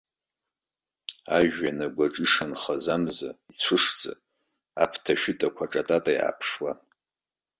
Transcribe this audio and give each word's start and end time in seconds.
Ажәҩан 1.37 1.79
агәаҿы 1.85 2.23
ишанхаз 2.25 2.85
амза, 2.95 3.29
ицәышӡа, 3.51 4.13
аԥҭа 4.83 5.13
шәытақәа 5.19 5.63
аҿатата 5.69 6.11
иааԥшуан. 6.13 6.79